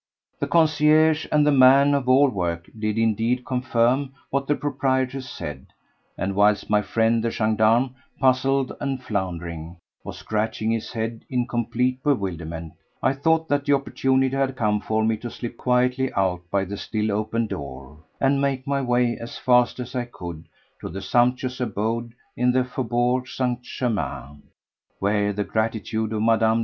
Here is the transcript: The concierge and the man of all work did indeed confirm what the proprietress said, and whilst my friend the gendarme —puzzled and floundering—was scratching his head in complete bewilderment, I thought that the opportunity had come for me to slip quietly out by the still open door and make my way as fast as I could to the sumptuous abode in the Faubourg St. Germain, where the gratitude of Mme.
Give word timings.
The 0.39 0.47
concierge 0.47 1.27
and 1.31 1.45
the 1.45 1.51
man 1.51 1.93
of 1.93 2.09
all 2.09 2.27
work 2.27 2.67
did 2.79 2.97
indeed 2.97 3.45
confirm 3.45 4.15
what 4.31 4.47
the 4.47 4.55
proprietress 4.55 5.29
said, 5.29 5.67
and 6.17 6.33
whilst 6.33 6.71
my 6.71 6.81
friend 6.81 7.23
the 7.23 7.29
gendarme 7.29 7.93
—puzzled 8.19 8.71
and 8.81 9.03
floundering—was 9.03 10.17
scratching 10.17 10.71
his 10.71 10.91
head 10.93 11.23
in 11.29 11.45
complete 11.45 12.01
bewilderment, 12.01 12.73
I 13.03 13.13
thought 13.13 13.47
that 13.49 13.63
the 13.65 13.73
opportunity 13.73 14.35
had 14.35 14.55
come 14.55 14.81
for 14.81 15.03
me 15.05 15.17
to 15.17 15.29
slip 15.29 15.55
quietly 15.55 16.11
out 16.15 16.41
by 16.49 16.65
the 16.65 16.77
still 16.77 17.11
open 17.11 17.45
door 17.45 17.99
and 18.19 18.41
make 18.41 18.65
my 18.65 18.81
way 18.81 19.17
as 19.19 19.37
fast 19.37 19.79
as 19.79 19.93
I 19.93 20.05
could 20.05 20.45
to 20.79 20.89
the 20.89 21.03
sumptuous 21.03 21.59
abode 21.61 22.13
in 22.35 22.51
the 22.53 22.63
Faubourg 22.65 23.27
St. 23.27 23.61
Germain, 23.61 24.41
where 24.97 25.31
the 25.31 25.43
gratitude 25.43 26.11
of 26.11 26.23
Mme. 26.23 26.59